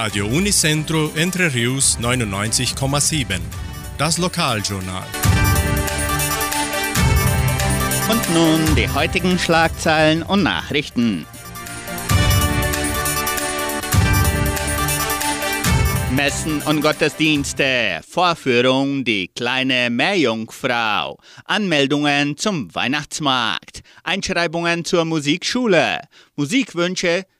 Radio 0.00 0.26
Unicentro 0.28 1.10
Entre 1.16 1.52
Rius 1.52 1.98
99,7. 2.00 3.40
Das 3.98 4.16
Lokaljournal. 4.16 5.02
Und 8.08 8.32
nun 8.32 8.76
die 8.76 8.88
heutigen 8.88 9.40
Schlagzeilen 9.40 10.22
und 10.22 10.44
Nachrichten. 10.44 11.26
Messen 16.14 16.62
und 16.62 16.80
Gottesdienste, 16.80 18.00
Vorführung 18.08 19.02
Die 19.02 19.26
kleine 19.34 19.90
Meerjungfrau, 19.90 21.18
Anmeldungen 21.44 22.36
zum 22.36 22.72
Weihnachtsmarkt, 22.72 23.80
Einschreibungen 24.04 24.84
zur 24.84 25.04
Musikschule, 25.04 26.02
Musikwünsche, 26.36 27.24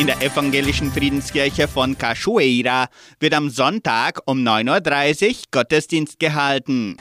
In 0.00 0.06
der 0.06 0.22
evangelischen 0.22 0.90
Friedenskirche 0.90 1.68
von 1.68 1.98
Cachoeira 1.98 2.88
wird 3.18 3.34
am 3.34 3.50
Sonntag 3.50 4.22
um 4.24 4.38
9.30 4.38 5.28
Uhr 5.28 5.34
Gottesdienst 5.50 6.18
gehalten. 6.18 6.96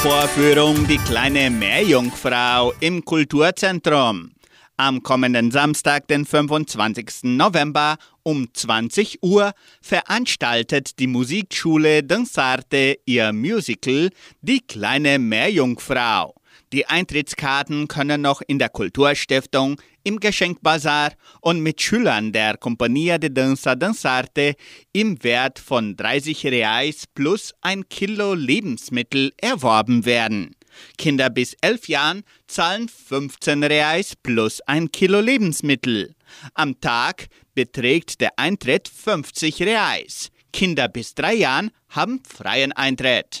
Vorführung 0.00 0.88
Die 0.88 0.98
kleine 0.98 1.50
Meerjungfrau 1.50 2.72
im 2.80 3.04
Kulturzentrum. 3.04 4.32
Am 4.76 5.04
kommenden 5.04 5.52
Samstag, 5.52 6.08
den 6.08 6.26
25. 6.26 7.22
November 7.22 7.96
um 8.24 8.52
20 8.52 9.22
Uhr 9.22 9.52
veranstaltet 9.80 10.98
die 10.98 11.06
Musikschule 11.06 12.02
Dansarte 12.02 12.98
ihr 13.06 13.32
Musical 13.32 14.10
Die 14.42 14.66
kleine 14.66 15.20
Meerjungfrau. 15.20 16.35
Die 16.72 16.86
Eintrittskarten 16.86 17.86
können 17.86 18.22
noch 18.22 18.42
in 18.46 18.58
der 18.58 18.68
Kulturstiftung, 18.68 19.80
im 20.02 20.18
Geschenkbazar 20.18 21.12
und 21.40 21.60
mit 21.60 21.80
Schülern 21.80 22.32
der 22.32 22.56
Compagnia 22.56 23.18
de 23.18 23.30
Danza 23.30 23.76
Dansarte 23.76 24.54
im 24.92 25.22
Wert 25.22 25.58
von 25.60 25.96
30 25.96 26.46
Reais 26.46 27.04
plus 27.14 27.54
ein 27.60 27.88
Kilo 27.88 28.34
Lebensmittel 28.34 29.32
erworben 29.36 30.04
werden. 30.04 30.56
Kinder 30.98 31.30
bis 31.30 31.54
11 31.60 31.88
Jahren 31.88 32.22
zahlen 32.48 32.88
15 32.88 33.62
Reais 33.62 34.14
plus 34.22 34.60
ein 34.62 34.90
Kilo 34.90 35.20
Lebensmittel. 35.20 36.14
Am 36.54 36.80
Tag 36.80 37.28
beträgt 37.54 38.20
der 38.20 38.38
Eintritt 38.38 38.88
50 38.88 39.62
Reais. 39.62 40.30
Kinder 40.52 40.88
bis 40.88 41.14
3 41.14 41.34
Jahren 41.34 41.70
haben 41.88 42.22
freien 42.24 42.72
Eintritt. 42.72 43.40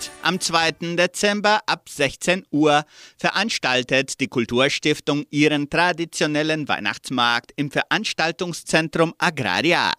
Am 0.23 0.39
2. 0.39 0.95
Dezember 0.97 1.61
ab 1.65 1.89
16 1.89 2.45
Uhr 2.51 2.85
veranstaltet 3.17 4.19
die 4.19 4.27
Kulturstiftung 4.27 5.25
ihren 5.31 5.67
traditionellen 5.67 6.67
Weihnachtsmarkt 6.67 7.51
im 7.55 7.71
Veranstaltungszentrum 7.71 9.15
Agraria. 9.17 9.93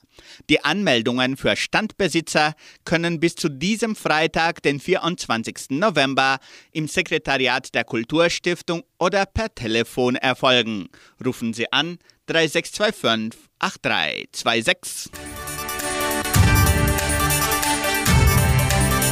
Die 0.49 0.62
Anmeldungen 0.62 1.37
für 1.37 1.56
Standbesitzer 1.56 2.55
können 2.84 3.19
bis 3.19 3.34
zu 3.34 3.49
diesem 3.49 3.97
Freitag, 3.97 4.62
den 4.62 4.78
24. 4.78 5.71
November, 5.71 6.39
im 6.71 6.87
Sekretariat 6.87 7.75
der 7.75 7.83
Kulturstiftung 7.83 8.84
oder 9.00 9.27
per 9.27 9.53
Telefon 9.53 10.15
erfolgen. 10.15 10.89
Rufen 11.25 11.53
Sie 11.53 11.72
an 11.72 11.99
3625 12.27 13.41
8326. 13.59 15.31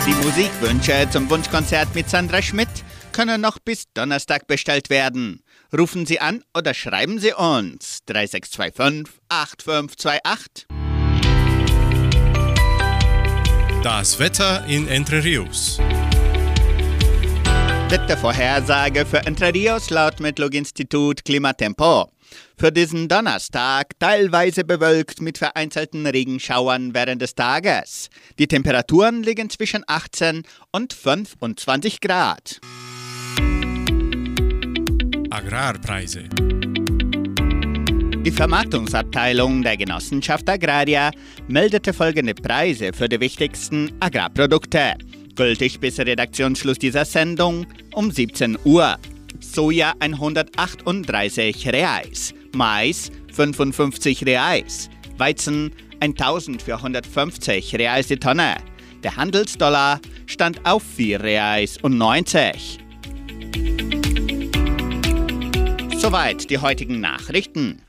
Die 0.06 0.14
Musikwünsche 0.14 1.08
zum 1.10 1.28
Wunschkonzert 1.28 1.94
mit 1.94 2.08
Sandra 2.08 2.40
Schmidt 2.40 2.68
können 3.12 3.40
noch 3.40 3.58
bis 3.58 3.84
Donnerstag 3.92 4.46
bestellt 4.46 4.88
werden. 4.88 5.42
Rufen 5.76 6.06
Sie 6.06 6.20
an 6.20 6.42
oder 6.56 6.72
schreiben 6.72 7.18
Sie 7.18 7.34
uns 7.34 8.00
3625 8.06 9.14
8528. 9.28 10.66
Das 13.82 14.18
Wetter 14.18 14.64
in 14.66 14.88
Entre 14.88 15.22
Rios. 15.22 15.78
Wettervorhersage 17.90 19.04
für 19.04 19.18
Entre 19.26 19.52
Rios 19.52 19.90
laut 19.90 20.20
Metlog-Institut 20.20 21.24
Klimatempo. 21.24 22.10
Für 22.56 22.72
diesen 22.72 23.08
Donnerstag 23.08 23.98
teilweise 23.98 24.64
bewölkt 24.64 25.20
mit 25.20 25.38
vereinzelten 25.38 26.06
Regenschauern 26.06 26.94
während 26.94 27.22
des 27.22 27.34
Tages. 27.34 28.10
Die 28.38 28.46
Temperaturen 28.46 29.22
liegen 29.22 29.50
zwischen 29.50 29.82
18 29.86 30.42
und 30.72 30.92
25 30.92 32.00
Grad. 32.00 32.60
Agrarpreise. 35.30 36.24
Die 38.24 38.30
Vermarktungsabteilung 38.30 39.62
der 39.62 39.78
Genossenschaft 39.78 40.46
Agraria 40.50 41.10
meldete 41.48 41.94
folgende 41.94 42.34
Preise 42.34 42.92
für 42.92 43.08
die 43.08 43.18
wichtigsten 43.18 43.92
Agrarprodukte. 44.00 44.94
Gültig 45.36 45.80
bis 45.80 45.98
Redaktionsschluss 45.98 46.78
dieser 46.78 47.06
Sendung 47.06 47.66
um 47.94 48.10
17 48.10 48.58
Uhr. 48.64 48.98
Soja 49.40 49.94
138 49.98 51.66
Reais, 51.68 52.34
Mais 52.54 53.10
55 53.32 54.26
Reais, 54.26 54.90
Weizen 55.16 55.72
1450 56.00 57.74
Reais 57.74 58.06
die 58.06 58.16
Tonne. 58.16 58.56
Der 59.02 59.16
Handelsdollar 59.16 60.00
stand 60.26 60.64
auf 60.66 60.82
4 60.82 61.22
Reais 61.22 61.78
und 61.82 61.96
90. 61.98 62.78
Soweit 65.96 66.48
die 66.50 66.58
heutigen 66.58 67.00
Nachrichten. 67.00 67.82